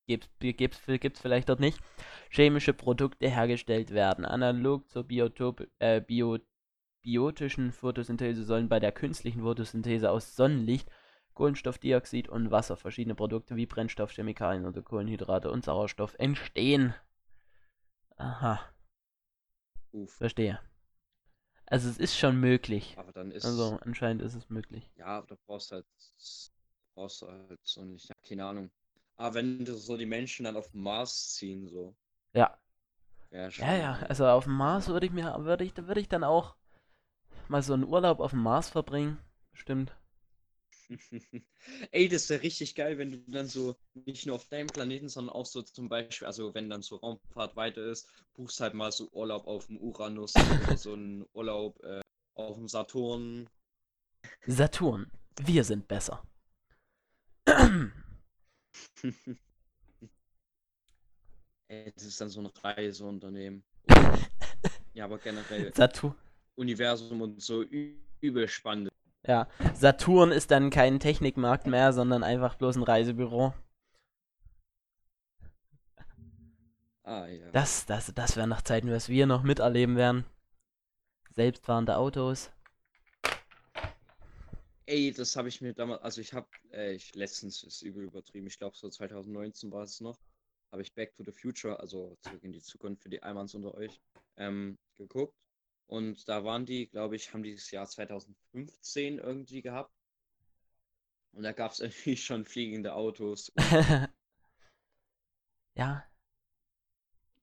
gibt's, 0.06 0.28
gibt's, 0.38 0.82
gibt's 0.86 1.22
vielleicht 1.22 1.48
dort 1.48 1.62
nicht, 1.62 1.80
chemische 2.30 2.74
Produkte 2.74 3.30
hergestellt 3.30 3.92
werden. 3.92 4.26
Analog 4.26 4.90
zur 4.90 5.06
Biotop, 5.06 5.66
äh, 5.80 6.02
Bio, 6.02 6.40
biotischen 7.02 7.72
Photosynthese 7.72 8.44
sollen 8.44 8.68
bei 8.68 8.82
der 8.82 8.92
künstlichen 8.92 9.44
Photosynthese 9.44 10.12
aus 10.12 10.36
Sonnenlicht, 10.36 10.90
Kohlenstoffdioxid 11.36 12.28
und 12.28 12.52
Wasser 12.52 12.76
verschiedene 12.76 13.16
Produkte 13.16 13.56
wie 13.56 13.66
Brennstoff, 13.66 14.12
Chemikalien 14.12 14.66
oder 14.66 14.82
Kohlenhydrate 14.82 15.52
und 15.52 15.64
Sauerstoff 15.64 16.16
entstehen. 16.20 16.94
Aha, 18.18 18.60
Uff. 19.94 20.12
verstehe. 20.18 20.60
Also 21.70 21.90
es 21.90 21.98
ist 21.98 22.18
schon 22.18 22.40
möglich. 22.40 22.98
Aber 22.98 23.12
dann 23.14 23.32
ist, 23.32 23.46
Also 23.46 23.80
anscheinend 23.86 24.22
ist 24.22 24.36
es 24.36 24.50
möglich. 24.50 24.92
ja, 24.96 25.06
aber 25.06 25.28
da 25.28 25.36
brauchst 25.48 25.72
du 25.72 25.76
halt, 25.76 25.86
brauchst 26.94 27.22
du 27.22 27.28
halt 27.28 27.60
so 27.64 27.84
nicht, 27.84 28.08
ja, 28.10 28.16
keine 28.28 28.46
Ahnung. 28.46 28.72
Aber 29.16 29.36
wenn 29.36 29.66
du 29.66 29.76
so 29.76 29.98
die 29.98 30.06
Menschen 30.06 30.44
dann 30.46 30.56
auf 30.58 30.70
den 30.72 30.82
Mars 30.82 31.34
ziehen, 31.34 31.68
so, 31.68 31.96
Ja. 32.34 32.58
wäre 33.32 33.52
schon. 33.52 33.66
Ja, 33.66 33.76
ja. 33.76 34.00
Also 34.10 34.26
auf 34.28 34.46
dem 34.46 34.54
Mars 34.54 34.88
würde 34.88 35.06
ich 35.06 35.12
mir, 35.12 35.36
würde 35.46 35.64
ich, 35.64 35.76
würde 35.78 36.00
ich 36.02 36.10
dann 36.10 36.24
auch 36.24 36.56
mal 37.50 37.64
so 37.64 37.74
einen 37.76 37.86
Urlaub 37.86 38.20
auf 38.22 38.32
dem 38.32 38.44
Mars 38.44 38.70
verbringen. 38.72 39.20
Stimmt. 39.54 39.96
Ey, 41.92 42.08
das 42.08 42.30
wäre 42.30 42.42
richtig 42.42 42.74
geil, 42.76 42.98
wenn 42.98 43.12
du 43.12 43.18
dann 43.28 43.48
so 43.48 43.76
nicht 43.94 44.26
nur 44.26 44.36
auf 44.36 44.46
deinem 44.46 44.68
Planeten, 44.68 45.08
sondern 45.10 45.36
auch 45.36 45.46
so 45.46 45.62
zum 45.62 45.88
Beispiel, 45.90 46.26
also 46.28 46.54
wenn 46.56 46.70
dann 46.70 46.82
so 46.82 46.96
Raumfahrt 46.98 47.56
weiter 47.56 47.86
ist, 47.86 48.08
buchst 48.34 48.60
halt 48.60 48.74
mal 48.74 48.92
so 48.92 49.10
Urlaub 49.12 49.46
auf 49.48 49.68
dem 49.68 49.78
Uranus 49.78 50.34
oder 50.36 50.78
so 50.78 50.94
einen 50.94 51.26
Urlaub 51.34 51.80
äh, 51.84 52.02
auf 52.36 52.56
dem 52.58 52.68
Saturn. 52.68 53.48
Saturn. 54.48 55.12
Wir 55.42 55.64
sind 55.64 55.88
besser. 55.88 56.24
Ey, 61.68 61.92
das 61.94 62.04
ist 62.04 62.20
dann 62.20 62.30
so 62.30 62.42
ein 62.42 62.48
Reiseunternehmen. 62.48 63.64
Ja, 64.96 65.06
aber 65.06 65.20
generell 65.20 65.74
Saturn. 65.74 66.16
Universum 66.56 67.22
und 67.22 67.42
so 67.42 67.64
übel 67.64 68.48
spannend. 68.50 68.89
Ja. 69.30 69.48
Saturn 69.76 70.32
ist 70.32 70.50
dann 70.50 70.72
kein 70.72 71.00
Technikmarkt 71.00 71.68
mehr, 71.68 71.94
sondern 71.94 72.24
einfach 72.24 72.56
bloß 72.56 72.78
ein 72.78 72.82
Reisebüro. 72.82 73.54
Ah, 77.04 77.28
ja. 77.28 77.52
Das, 77.52 77.86
das, 77.86 78.12
das 78.16 78.38
wären 78.38 78.50
noch 78.50 78.64
Zeiten, 78.64 78.90
was 78.90 79.08
wir 79.08 79.28
noch 79.28 79.44
miterleben 79.44 79.98
werden. 79.98 80.26
Selbstfahrende 81.30 81.98
Autos. 81.98 82.50
Ey, 84.88 85.12
das 85.12 85.36
habe 85.36 85.48
ich 85.48 85.62
mir 85.62 85.76
damals, 85.76 86.02
also 86.02 86.22
ich 86.22 86.34
habe, 86.34 86.48
äh, 86.72 86.94
ich 86.94 87.14
letztens 87.14 87.62
ist 87.62 87.84
übel 87.84 88.06
übertrieben, 88.06 88.48
ich 88.48 88.58
glaube 88.58 88.76
so 88.76 88.90
2019 88.90 89.72
war 89.72 89.84
es 89.84 90.02
noch, 90.02 90.18
habe 90.72 90.82
ich 90.82 90.92
Back 90.96 91.16
to 91.16 91.24
the 91.24 91.32
Future, 91.32 91.80
also 91.80 92.18
zurück 92.22 92.44
in 92.44 92.52
die 92.52 92.64
Zukunft 92.64 93.04
für 93.04 93.10
die 93.10 93.22
Almans 93.22 93.54
unter 93.54 93.76
euch, 93.76 94.02
ähm, 94.38 94.80
geguckt. 94.98 95.36
Und 95.90 96.30
da 96.30 96.44
waren 96.44 96.68
die, 96.68 96.88
glaube 96.88 97.16
ich, 97.16 97.34
haben 97.34 97.42
die 97.42 97.56
das 97.56 97.72
Jahr 97.72 97.88
2015 97.88 99.18
irgendwie 99.18 99.64
gehabt. 99.64 99.92
Und 101.32 101.42
da 101.42 101.52
gab 101.52 101.72
es 101.72 101.80
irgendwie 101.80 102.16
schon 102.16 102.46
fliegende 102.46 102.94
Autos. 102.94 103.52
ja, 105.76 106.06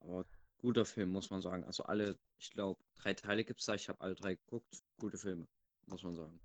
Aber 0.01 0.25
guter 0.59 0.85
Film, 0.85 1.11
muss 1.11 1.31
man 1.31 1.43
sagen. 1.43 1.65
Also 1.65 1.83
alle, 1.85 2.17
ich 2.39 2.53
glaube, 2.53 2.81
drei 2.95 3.15
Teile 3.15 3.45
gibt 3.45 3.59
es 3.59 3.67
da. 3.67 3.75
Ich 3.75 3.89
habe 3.89 4.01
alle 4.01 4.15
drei 4.15 4.37
geguckt. 4.37 4.81
Gute 5.01 5.19
Filme, 5.19 5.49
muss 5.87 6.05
man 6.05 6.15
sagen. 6.15 6.41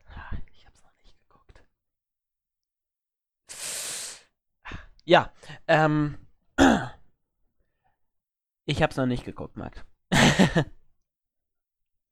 Ich 0.54 0.66
hab's 0.66 0.82
noch 0.82 0.96
nicht 1.04 1.16
geguckt. 1.28 1.64
Ja, 5.06 5.32
ähm. 5.68 6.18
Ich 8.66 8.82
hab's 8.82 8.96
noch 8.96 9.08
nicht 9.08 9.26
geguckt, 9.26 9.58
Max. 9.58 9.84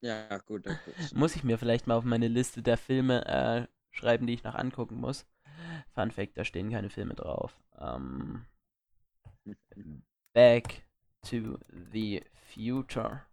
Ja, 0.02 0.38
gut, 0.40 0.64
gut. 0.64 0.78
Muss 1.14 1.36
ich 1.36 1.44
mir 1.44 1.58
vielleicht 1.58 1.88
mal 1.88 1.96
auf 1.96 2.06
meine 2.06 2.28
Liste 2.28 2.62
der 2.62 2.78
Filme 2.78 3.26
äh, 3.26 3.68
schreiben, 3.92 4.28
die 4.28 4.34
ich 4.34 4.44
noch 4.44 4.56
angucken 4.56 4.96
muss. 4.96 5.26
Fun 5.94 6.12
Fact, 6.12 6.38
da 6.38 6.46
stehen 6.46 6.72
keine 6.72 6.90
Filme 6.90 7.16
drauf. 7.16 7.60
Ähm, 7.78 8.46
Back 10.34 10.86
to 11.30 11.58
the 11.92 12.24
Future. 12.54 13.26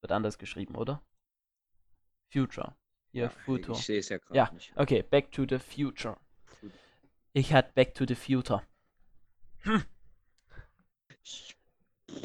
Wird 0.00 0.12
anders 0.12 0.38
geschrieben, 0.38 0.74
oder? 0.74 1.02
Future. 2.32 2.74
Hier, 3.12 3.24
Ja, 3.24 3.30
Future. 3.30 3.76
Ich 3.78 3.84
sehe 3.84 3.98
es 3.98 4.08
ja 4.08 4.18
gerade 4.18 4.36
Ja, 4.36 4.50
nicht. 4.52 4.72
okay, 4.76 5.02
Back 5.02 5.32
to 5.32 5.44
the 5.48 5.58
Future. 5.58 6.16
Ich 7.34 7.52
hatte 7.52 7.72
Back 7.74 7.94
to 7.94 8.04
the 8.06 8.14
Future. 8.14 8.62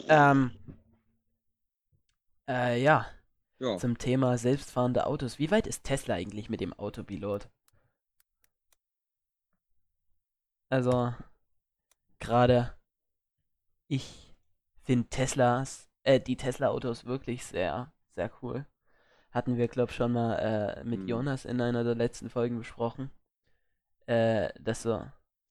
Ähm. 0.08 0.52
Äh, 2.52 2.82
ja, 2.84 3.08
Ja, 3.60 3.78
zum 3.78 3.98
Thema 3.98 4.38
selbstfahrende 4.38 5.06
Autos. 5.08 5.40
Wie 5.40 5.52
weit 5.52 5.68
ist 5.68 5.86
Tesla 5.86 6.16
eigentlich 6.16 6.50
mit 6.50 6.60
dem 6.60 6.74
Autopilot? 6.74 7.50
Also, 10.70 11.14
gerade 12.20 12.74
ich 13.88 14.34
finde 14.84 15.08
Teslas, 15.10 15.90
äh, 16.04 16.20
die 16.20 16.36
Tesla-Autos 16.36 17.06
wirklich 17.06 17.46
sehr, 17.46 17.94
sehr 18.16 18.32
cool. 18.42 18.66
Hatten 19.32 19.56
wir, 19.58 19.68
glaub 19.70 19.92
schon 19.92 20.12
mal 20.14 20.36
äh, 20.36 20.84
mit 20.84 21.02
Hm. 21.02 21.08
Jonas 21.08 21.46
in 21.46 21.62
einer 21.62 21.84
der 21.86 21.96
letzten 21.96 22.30
Folgen 22.30 22.58
besprochen. 22.58 23.12
Äh, 24.08 24.52
dass 24.60 24.82
so, 24.82 25.06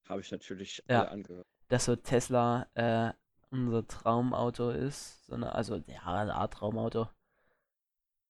habe 0.09 0.21
ich 0.21 0.31
natürlich 0.31 0.83
Ja. 0.89 1.05
angehört. 1.05 1.47
dass 1.69 1.87
so 1.87 1.97
Tesla 1.97 2.67
äh, 2.75 3.13
unser 3.51 3.87
Traumauto 3.87 4.71
ist. 4.71 5.27
So 5.27 5.35
eine, 5.35 5.55
also, 5.55 5.77
ja, 5.87 6.03
eine 6.07 6.35
Art 6.35 6.55
Traumauto. 6.55 7.09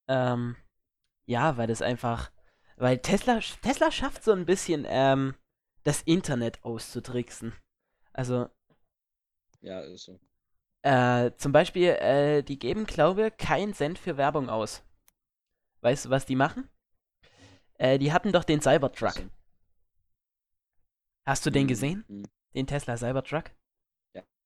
Ähm, 0.08 0.56
ja, 1.26 1.56
weil 1.56 1.66
das 1.68 1.82
einfach, 1.82 2.30
weil 2.76 2.98
Tesla, 2.98 3.40
Tesla 3.62 3.90
schafft 3.92 4.24
so 4.24 4.32
ein 4.32 4.46
bisschen, 4.46 4.86
ähm, 4.88 5.34
das 5.84 6.02
Internet 6.02 6.64
auszutricksen. 6.64 7.54
Also, 8.12 8.48
Ja, 9.62 9.80
ist 9.80 10.04
so. 10.04 10.20
Äh, 10.82 11.32
zum 11.38 11.52
Beispiel, 11.52 11.88
äh, 12.00 12.42
die 12.42 12.58
geben, 12.58 12.84
glaube 12.86 13.28
ich, 13.28 13.36
keinen 13.38 13.72
Cent 13.74 13.98
für 13.98 14.16
Werbung 14.18 14.48
aus. 14.50 14.82
Weißt 15.82 16.06
du, 16.06 16.10
was 16.10 16.26
die 16.26 16.36
machen? 16.36 16.68
Äh, 17.78 17.98
die 17.98 18.12
hatten 18.12 18.30
doch 18.32 18.44
den 18.44 18.60
Cybertruck. 18.60 19.14
Hast 21.24 21.46
du 21.46 21.50
den 21.50 21.66
Mhm, 21.66 21.66
gesehen? 21.66 22.04
mhm. 22.08 22.24
Den 22.54 22.66
Tesla 22.66 22.96
Cybertruck? 22.98 23.52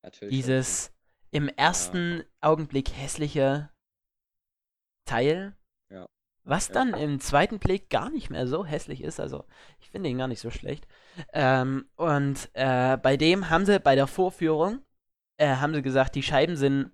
Ja, 0.04 0.10
natürlich. 0.10 0.34
Dieses 0.34 0.92
im 1.30 1.48
ersten 1.48 2.24
Augenblick 2.40 2.92
hässliche 2.94 3.70
Teil, 5.06 5.56
Ja. 5.90 6.06
was 6.44 6.68
Ja. 6.68 6.74
dann 6.74 6.94
im 6.94 7.20
zweiten 7.20 7.58
Blick 7.58 7.90
gar 7.90 8.10
nicht 8.10 8.30
mehr 8.30 8.46
so 8.46 8.64
hässlich 8.64 9.02
ist. 9.02 9.18
Also 9.18 9.44
ich 9.80 9.90
finde 9.90 10.10
ihn 10.10 10.18
gar 10.18 10.28
nicht 10.28 10.40
so 10.40 10.50
schlecht. 10.50 10.86
Ähm, 11.32 11.88
und 11.96 12.50
äh, 12.52 12.96
bei 12.98 13.16
dem 13.16 13.50
haben 13.50 13.66
sie 13.66 13.80
bei 13.80 13.94
der 13.94 14.06
Vorführung 14.06 14.80
äh, 15.36 15.56
haben 15.56 15.74
sie 15.74 15.82
gesagt, 15.82 16.14
die 16.14 16.22
Scheiben 16.22 16.56
sind 16.56 16.92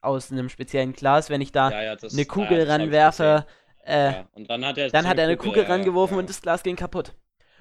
aus 0.00 0.32
einem 0.32 0.48
speziellen 0.48 0.94
Glas. 0.94 1.28
Wenn 1.28 1.42
ich 1.42 1.52
da 1.52 1.70
Ja, 1.70 1.82
ja, 1.82 1.92
eine 1.92 2.10
ja, 2.10 2.24
Kugel 2.24 2.62
ranwerfe, 2.62 3.46
äh. 3.84 4.12
Ja. 4.12 4.28
Dann 4.34 4.64
hat 4.64 4.78
er, 4.78 4.88
dann 4.88 5.06
hat 5.06 5.18
er 5.18 5.24
eine 5.24 5.36
Kugel 5.36 5.64
ja, 5.64 5.68
rangeworfen 5.68 6.16
ja. 6.16 6.20
und 6.20 6.30
das 6.30 6.40
Glas 6.40 6.62
ging 6.62 6.76
kaputt. 6.76 7.14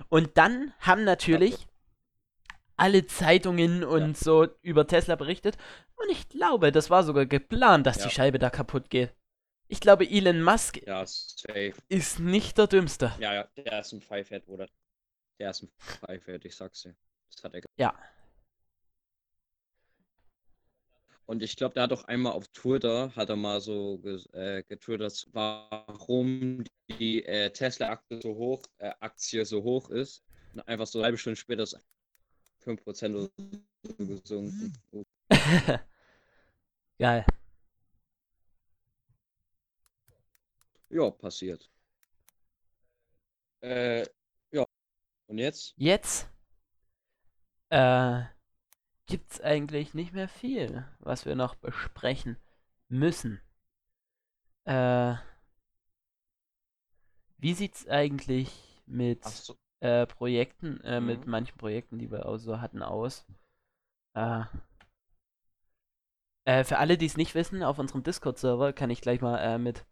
Und 0.07 0.37
dann 0.37 0.73
haben 0.79 1.03
natürlich 1.03 1.67
alle 2.79 3.05
Zeitungen 3.07 3.83
und 3.83 4.17
so 4.17 4.47
über 4.61 4.87
Tesla 4.87 5.15
berichtet. 5.15 5.57
Und 5.95 6.09
ich 6.11 6.29
glaube, 6.29 6.71
das 6.71 6.89
war 6.89 7.03
sogar 7.03 7.25
geplant, 7.25 7.85
dass 7.85 7.97
Ja. 7.97 8.05
die 8.05 8.11
Scheibe 8.11 8.39
da 8.39 8.49
kaputt 8.49 8.89
geht. 8.89 9.13
Ich 9.67 9.79
glaube, 9.79 10.09
Elon 10.09 10.41
Musk 10.41 10.81
Ja, 10.87 11.03
ist 11.89 12.19
nicht 12.19 12.57
der 12.57 12.67
Dümmste. 12.67 13.13
Ja, 13.19 13.33
ja, 13.33 13.43
der 13.55 13.79
ist 13.81 13.91
ein 13.93 14.01
Pfeifhead, 14.01 14.45
Bruder. 14.45 14.67
Der 15.39 15.51
ist 15.51 15.61
ein 15.63 15.69
Pfeifhead, 15.77 16.43
ich 16.45 16.55
sag's 16.55 16.81
dir. 16.81 16.95
Das 17.31 17.43
hat 17.43 17.53
er 17.53 17.61
Ja. 17.77 17.93
Und 21.27 21.43
ich 21.43 21.55
glaube, 21.55 21.75
der 21.75 21.83
hat 21.83 21.93
auch 21.93 22.05
einmal 22.05 22.33
auf 22.33 22.47
Twitter, 22.47 23.15
hat 23.15 23.29
er 23.29 23.35
mal 23.35 23.61
so 23.61 24.01
äh, 24.33 24.63
getwittert, 24.63 25.27
warum 25.31 26.63
die 26.97 27.23
äh, 27.23 27.51
Tesla-Aktie 27.51 28.19
so 28.23 28.33
hoch, 28.33 28.63
äh, 28.79 28.91
Aktie 28.99 29.45
so 29.45 29.61
hoch 29.61 29.91
ist. 29.91 30.23
Und 30.55 30.67
einfach 30.67 30.87
so 30.87 30.97
eine 30.97 31.05
halbe 31.05 31.19
Stunde 31.19 31.35
später 31.35 31.61
ist 31.61 31.77
5% 32.65 33.15
oder 33.15 33.29
so 33.83 34.05
gesunken. 34.05 34.73
Geil. 36.99 37.25
Ja, 40.89 41.09
passiert. 41.11 41.69
Äh, 43.61 44.05
ja. 44.51 44.65
Und 45.27 45.37
jetzt? 45.37 45.73
Jetzt 45.77 46.27
äh, 47.69 48.23
gibt's 49.05 49.39
eigentlich 49.41 49.93
nicht 49.93 50.13
mehr 50.13 50.27
viel, 50.27 50.85
was 50.99 51.25
wir 51.25 51.35
noch 51.35 51.55
besprechen 51.55 52.37
müssen. 52.87 53.41
Äh, 54.65 55.15
wie 57.37 57.53
sieht's 57.53 57.87
eigentlich 57.87 58.81
mit 58.85 59.21
Ach 59.23 59.31
so. 59.31 59.55
Äh, 59.81 60.05
Projekten, 60.07 60.81
äh, 60.81 61.01
mit 61.01 61.25
Mhm. 61.25 61.31
manchen 61.31 61.57
Projekten, 61.57 61.99
die 61.99 62.11
wir 62.11 62.25
auch 62.27 62.37
so 62.37 62.61
hatten, 62.61 62.81
aus. 62.83 63.25
Äh, 64.15 64.43
äh, 66.45 66.63
für 66.63 66.77
alle, 66.79 66.97
die 66.97 67.05
es 67.05 67.17
nicht 67.17 67.35
wissen, 67.35 67.63
auf 67.63 67.79
unserem 67.79 68.03
Discord-Server 68.03 68.73
kann 68.73 68.89
ich 68.89 69.01
gleich 69.01 69.21
mal 69.21 69.37
äh, 69.37 69.57
mit 69.57 69.85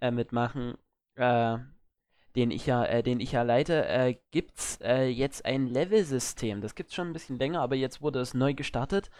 äh, 0.00 0.10
mitmachen, 0.10 0.76
den 1.18 2.50
ich 2.50 2.66
ja, 2.66 2.84
äh, 2.84 3.02
den 3.02 3.18
ich 3.20 3.32
ja 3.32 3.42
leite, 3.42 3.86
äh, 3.88 4.16
gibt's 4.30 4.78
jetzt 4.82 5.44
ein 5.46 5.66
Level-System. 5.66 6.60
Das 6.60 6.74
gibt's 6.74 6.94
schon 6.94 7.08
ein 7.08 7.12
bisschen 7.14 7.38
länger, 7.38 7.60
aber 7.62 7.76
jetzt 7.76 8.02
wurde 8.02 8.20
es 8.20 8.34
neu 8.34 8.52
gestartet. 8.54 9.10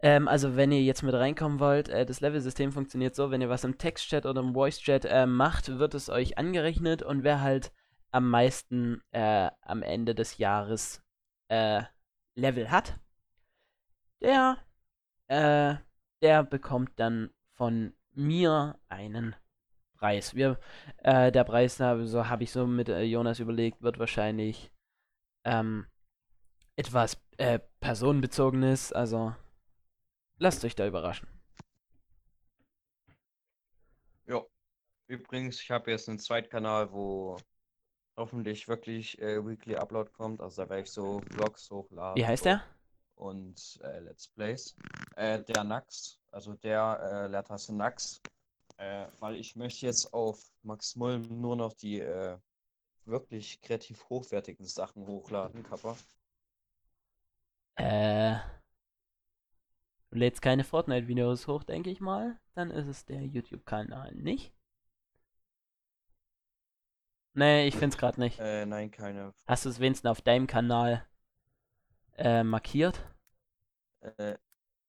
Ähm, 0.00 0.28
also 0.28 0.56
wenn 0.56 0.72
ihr 0.72 0.82
jetzt 0.82 1.02
mit 1.02 1.14
reinkommen 1.14 1.60
wollt, 1.60 1.88
äh, 1.88 2.06
das 2.06 2.20
Level-System 2.20 2.72
funktioniert 2.72 3.14
so, 3.14 3.30
wenn 3.30 3.40
ihr 3.42 3.48
was 3.50 3.64
im 3.64 3.78
Text-Chat 3.78 4.26
oder 4.26 4.40
im 4.40 4.54
Voice-Chat 4.54 5.04
äh, 5.04 5.26
macht, 5.26 5.78
wird 5.78 5.94
es 5.94 6.08
euch 6.10 6.38
angerechnet 6.38 7.02
und 7.02 7.22
wer 7.24 7.40
halt 7.42 7.72
am 8.12 8.30
meisten 8.30 9.02
äh, 9.12 9.50
am 9.62 9.82
Ende 9.82 10.14
des 10.14 10.38
Jahres 10.38 11.02
äh, 11.48 11.82
Level 12.34 12.70
hat, 12.70 12.98
der, 14.20 14.58
äh, 15.28 15.74
der 16.22 16.44
bekommt 16.44 16.92
dann 17.00 17.30
von 17.54 17.94
mir 18.12 18.78
einen 18.88 19.34
Preis. 19.94 20.34
Wir, 20.34 20.58
äh, 20.98 21.32
der 21.32 21.44
Preis, 21.44 21.76
da 21.78 22.04
so 22.06 22.28
habe 22.28 22.44
ich 22.44 22.52
so 22.52 22.66
mit 22.66 22.88
äh, 22.88 23.02
Jonas 23.02 23.40
überlegt, 23.40 23.82
wird 23.82 23.98
wahrscheinlich 23.98 24.72
ähm, 25.44 25.86
etwas 26.76 27.20
äh, 27.38 27.60
personenbezogenes, 27.80 28.92
also 28.92 29.34
lasst 30.38 30.64
euch 30.64 30.74
da 30.74 30.86
überraschen. 30.86 31.28
Ja. 34.26 34.42
Übrigens, 35.06 35.60
ich 35.60 35.70
habe 35.70 35.90
jetzt 35.90 36.08
einen 36.08 36.18
Zweitkanal, 36.18 36.92
wo 36.92 37.36
hoffentlich 38.16 38.68
wirklich 38.68 39.20
äh, 39.20 39.44
Weekly 39.44 39.76
Upload 39.76 40.10
kommt. 40.12 40.40
Also 40.40 40.62
da 40.62 40.68
werde 40.68 40.82
ich 40.82 40.90
so 40.90 41.20
Vlogs 41.30 41.70
hochladen. 41.70 42.16
Wie 42.16 42.26
heißt 42.26 42.44
der? 42.44 42.62
Und 43.14 43.80
äh, 43.82 44.00
Let's 44.00 44.28
Plays. 44.28 44.76
Äh, 45.16 45.42
der 45.42 45.64
Nax, 45.64 46.18
also 46.30 46.54
der 46.54 47.00
äh, 47.02 47.26
Leertaste 47.28 47.74
Nax. 47.74 48.20
Äh, 48.78 49.06
weil 49.20 49.36
ich 49.36 49.54
möchte 49.54 49.86
jetzt 49.86 50.12
auf 50.12 50.42
Max 50.62 50.96
Mulm 50.96 51.22
nur 51.40 51.56
noch 51.56 51.72
die 51.74 52.00
äh, 52.00 52.36
wirklich 53.04 53.60
kreativ 53.60 54.08
hochwertigen 54.08 54.66
Sachen 54.66 55.06
hochladen, 55.06 55.62
Kappa. 55.62 55.96
Äh, 57.76 58.36
du 60.10 60.18
lädst 60.18 60.42
keine 60.42 60.64
Fortnite-Videos 60.64 61.46
hoch, 61.46 61.64
denke 61.64 61.90
ich 61.90 62.00
mal. 62.00 62.38
Dann 62.54 62.70
ist 62.70 62.86
es 62.86 63.04
der 63.04 63.22
YouTube-Kanal 63.22 64.14
nicht. 64.14 64.52
Nee, 67.34 67.66
ich 67.66 67.76
find's 67.76 67.96
gerade 67.96 68.20
nicht. 68.20 68.38
Äh, 68.38 68.66
nein, 68.66 68.90
keine. 68.90 69.32
Hast 69.46 69.64
du 69.64 69.68
es 69.70 69.80
wenigstens 69.80 70.10
auf 70.10 70.20
deinem 70.20 70.46
Kanal 70.46 71.06
äh, 72.16 72.42
markiert? 72.42 73.00
Äh, 74.00 74.36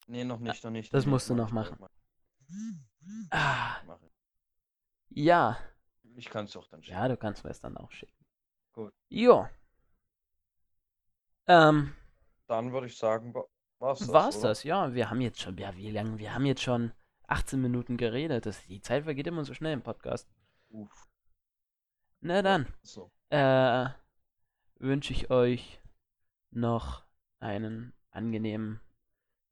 nee, 0.08 0.24
noch 0.24 0.40
nicht, 0.40 0.64
noch 0.64 0.72
nicht. 0.72 0.94
das 0.94 1.06
nee, 1.06 1.12
musst 1.12 1.30
du 1.30 1.36
noch 1.36 1.52
machen. 1.52 1.78
bald 1.80 1.92
Ah, 3.32 3.78
ja. 5.10 5.58
Ich 6.16 6.30
kann 6.30 6.46
es 6.46 6.56
auch 6.56 6.68
dann 6.68 6.84
schicken. 6.84 6.98
Ja, 6.98 7.08
du 7.08 7.18
kannst 7.18 7.44
mir 7.44 7.50
es 7.52 7.60
dann 7.60 7.78
auch 7.78 7.92
schicken. 7.92 8.26
Gut. 8.74 8.94
Jo. 9.10 9.48
Ähm, 11.48 11.94
Dann 12.48 12.72
würde 12.72 12.88
ich 12.88 12.98
sagen, 12.98 13.34
wa- 13.34 13.46
war's 13.80 14.00
das, 14.00 14.08
war's 14.10 14.38
oder? 14.38 14.50
das? 14.50 14.64
Ja, 14.64 14.94
wir 14.94 15.10
haben 15.10 15.22
jetzt 15.22 15.42
schon, 15.42 15.58
ja, 15.58 15.76
wie 15.76 15.92
lange? 15.92 16.18
Wir 16.18 16.34
haben 16.34 16.46
jetzt 16.46 16.62
schon 16.62 16.92
18 17.28 17.62
Minuten 17.62 17.98
geredet. 17.98 18.46
Das, 18.46 18.66
die 18.66 18.82
Zeit 18.82 19.04
vergeht 19.04 19.28
immer 19.28 19.44
so 19.44 19.54
schnell 19.54 19.74
im 19.74 19.82
Podcast. 19.82 20.28
Uff. 20.70 21.08
Na 22.26 22.42
dann. 22.42 22.74
So. 22.84 23.12
äh, 23.32 23.90
wünsche 24.80 25.12
ich 25.12 25.30
euch 25.30 25.82
noch 26.52 27.04
einen 27.40 27.92
angenehmen 28.12 28.80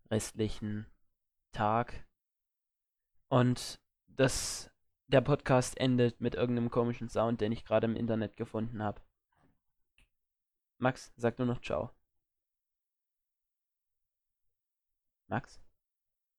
restlichen 0.10 0.86
Tag. 1.52 2.08
Und 3.28 3.82
das, 4.08 4.72
der 5.08 5.20
Podcast 5.20 5.78
endet 5.78 6.22
mit 6.22 6.36
irgendeinem 6.36 6.70
komischen 6.70 7.10
Sound, 7.10 7.42
den 7.42 7.52
ich 7.52 7.66
gerade 7.66 7.88
im 7.88 7.98
Internet 7.98 8.38
gefunden 8.38 8.82
habe. 8.82 9.02
Max, 10.78 11.12
sag 11.18 11.40
nur 11.40 11.48
noch 11.48 11.62
Ciao. 11.62 11.92
Max? 15.28 15.60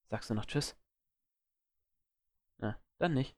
Sagst 0.09 0.31
du 0.31 0.35
noch 0.35 0.47
Tschüss? 0.47 0.77
Na, 2.57 2.81
dann 2.97 3.13
nicht. 3.13 3.37